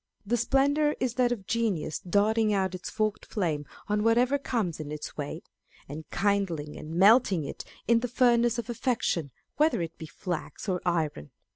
The 0.25 0.35
splendour 0.35 0.95
is 0.99 1.13
that 1.13 1.31
of 1.31 1.45
genius 1.45 1.99
darting 1.99 2.51
out 2.55 2.73
its 2.73 2.89
forked 2.89 3.23
flame 3.23 3.67
on 3.87 4.01
whatever 4.01 4.39
comes 4.39 4.79
in 4.79 4.91
its 4.91 5.15
way, 5.15 5.43
and 5.87 6.09
kindling 6.09 6.75
and 6.75 6.95
melting 6.95 7.43
it 7.45 7.63
in 7.87 7.99
the 7.99 8.07
furnace 8.07 8.57
of 8.57 8.67
affection, 8.67 9.29
whether 9.57 9.79
it 9.79 9.99
be 9.99 10.07
flax 10.07 10.67
or 10.67 10.81
iron. 10.87 11.29